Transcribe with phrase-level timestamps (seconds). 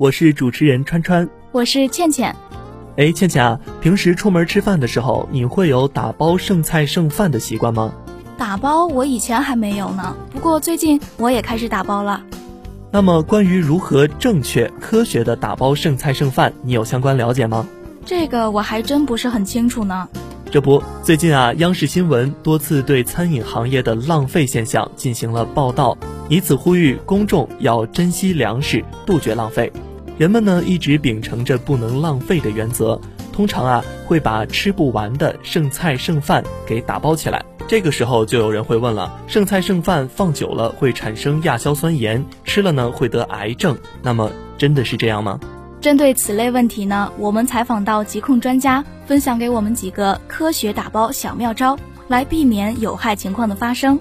[0.00, 1.28] 我是主持人川川。
[1.52, 2.34] 我是倩倩。
[2.96, 7.92] 哎，倩倩啊，平时出门吃饭的时候，你会有打包剩菜剩饭的习惯吗？
[8.38, 12.22] 打包我以前还没有呢，不过最近我也开始打包了。
[12.90, 17.68] 那么，关于如何正确、科学的打包剩菜剩饭，你有相关了解吗？
[18.06, 20.08] 这个我还真不是很清楚呢。
[20.50, 25.96] 这不，最近啊，央视新闻多次对餐饮行业的浪费现象进行了报道，
[26.30, 29.70] 以此呼吁公众要珍惜粮食，杜绝浪费。
[30.20, 33.00] 人们呢一直秉承着不能浪费的原则，
[33.32, 37.42] 通常啊会把吃不完的剩菜剩饭给打包起来。
[37.66, 45.40] 这个时候就有人会问了：剩菜剩饭放久了会产生亚硝酸盐，吃了呢会得癌症，那么真的是这样吗？
[45.80, 51.78] 针对此类问题呢，我们采访到疾控专家，分享给我们几个科学打包小妙招，
[52.08, 53.98] 来避免有害情况的发生。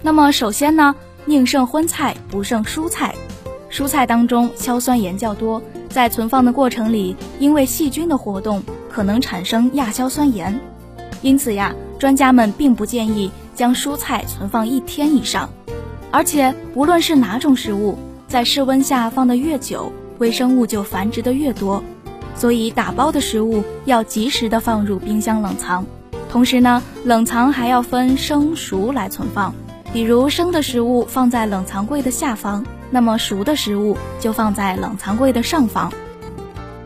[0.00, 0.94] 那么首先呢，
[1.26, 3.14] 宁剩荤菜不剩蔬菜。
[3.72, 10.60] 蔬菜当中硝酸盐较多，在存放的过程里，因为细菌的活动可能产生亚硝酸盐，
[11.22, 15.48] 因此呀，专家们并不建议将蔬菜存放一天以上。
[16.10, 17.96] 而且，无论是哪种食物，
[18.28, 21.82] 在室温下放得越久，微生物就繁殖的越多。
[22.34, 25.82] 所以，打包的食物要及时的放入冰箱冷藏。
[26.30, 29.54] 同时呢，冷藏还要分生熟来存放，
[29.92, 32.64] 比如生的食物放在冷藏柜的下方。
[32.94, 35.90] 那么熟的食物就放在冷藏柜的上方。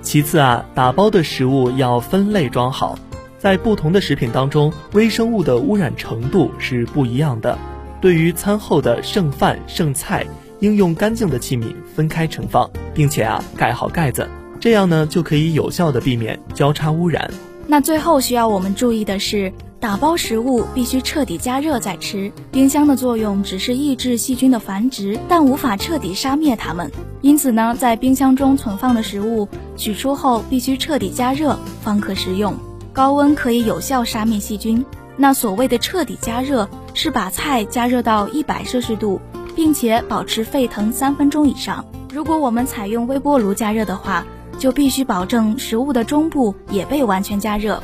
[0.03, 2.97] 其次啊，打包的食物要分类装好，
[3.41, 7.59] 在不同的食品当中，微生物的污染程度是不一样的。
[8.01, 10.25] 对于餐后的剩饭剩菜，
[10.61, 14.29] 应用干净的器皿分开盛放，并且啊盖好盖子，
[14.61, 17.29] 这样呢就可以有效的避免交叉污染。
[17.67, 19.53] 那最后需要我们注意的是。
[19.79, 22.33] 打包食物必须彻底加热再吃。
[22.51, 26.91] 冰箱的作用只是抑制细菌的繁殖，但无法彻底杀灭它们。
[27.21, 32.55] 因此呢，在冰箱中存放的食物取出后必须彻底加热方可食用。
[32.93, 34.85] 高温可以有效杀灭细菌。
[35.19, 39.21] 那所谓的彻底加热，是把菜加热到一百摄氏度，
[39.55, 41.85] 并且保持沸腾三分钟以上。
[42.13, 44.25] 如果我们采用微波炉加热的话，
[44.59, 47.83] 就必须保证食物的中部也被完全加热。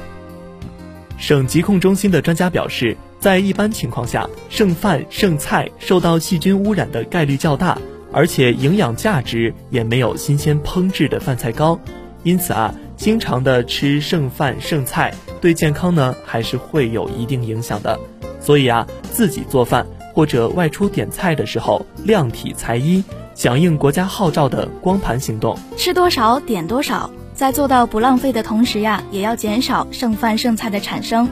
[1.23, 7.79] 省疾控中心的专家表示，在一般情况下，剩饭剩菜受到细菌污染的概率较大，
[8.11, 11.79] 而且营养价值也没有新鲜烹制的饭菜高。
[12.25, 17.97] 因此啊，经常的吃剩饭剩菜，对健康呢还是会有一定影响的。
[18.41, 23.05] 所以啊，自己做饭或者外出点菜的时候，量体裁衣，
[23.37, 27.09] 响应国家号召的光盘行动，吃多少点多少。
[27.35, 31.29] 在做到不浪费的同时呀，也要减少剩饭剩菜的产生。